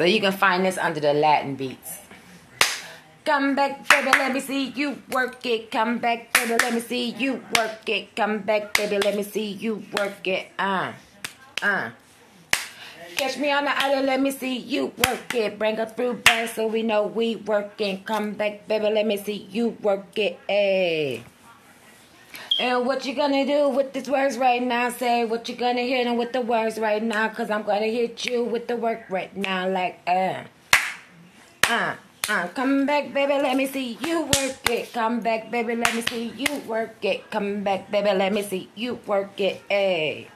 [0.00, 1.98] So you can find this under the Latin beats.
[3.22, 5.70] Come back, baby, let me see you work it.
[5.70, 8.16] Come back, baby, let me see you work it.
[8.16, 10.52] Come back, baby, let me see you work it.
[10.58, 10.94] Uh,
[11.60, 11.90] uh.
[13.16, 15.58] Catch me on the island, let me see you work it.
[15.58, 18.02] Bring a through bag so we know we working.
[18.02, 20.40] Come back, baby, let me see you work it.
[20.48, 21.24] Hey.
[22.60, 24.90] And what you gonna do with these words right now?
[24.90, 27.26] Say what you gonna hit them with the words right now.
[27.30, 29.66] Cause I'm gonna hit you with the work right now.
[29.66, 30.44] Like, uh,
[31.64, 31.94] uh.
[32.28, 34.92] Uh, come back, baby, let me see you work it.
[34.92, 37.30] Come back, baby, let me see you work it.
[37.30, 39.62] Come back, baby, let me see you work it.
[39.68, 40.28] Hey.